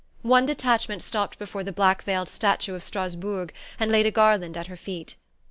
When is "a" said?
4.07-4.11